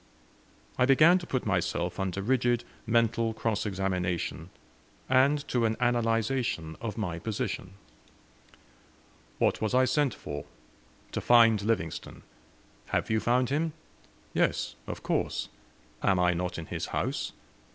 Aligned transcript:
I 0.79 0.87
began 0.87 1.19
to 1.19 1.27
put 1.27 1.45
myself 1.45 1.99
under 1.99 2.23
rigid 2.23 2.63
mental 2.87 3.35
cross 3.35 3.67
examination, 3.67 4.49
and 5.07 5.47
to 5.49 5.63
an 5.65 5.77
analyzation 5.79 6.75
of 6.81 6.97
my 6.97 7.19
position. 7.19 7.75
"What 9.37 9.61
was 9.61 9.75
I 9.75 9.85
sent 9.85 10.15
for?" 10.15 10.45
"To 11.11 11.21
find 11.21 11.61
Livingstone." 11.61 12.23
"Have 12.87 13.11
you 13.11 13.19
found 13.19 13.51
him?" 13.51 13.73
"Yes, 14.33 14.73
of 14.87 15.03
course; 15.03 15.49
am 16.01 16.17
I 16.19 16.33
not 16.33 16.57
in 16.57 16.65
his 16.65 16.87
house? 16.87 17.33